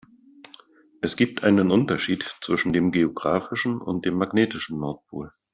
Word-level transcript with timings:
Es 1.01 1.15
gibt 1.15 1.43
einen 1.43 1.69
Unterschied 1.69 2.23
zwischen 2.41 2.73
dem 2.73 2.91
geografischen 2.91 3.79
und 3.79 4.03
dem 4.03 4.15
magnetischen 4.15 4.79
Nordpol. 4.79 5.31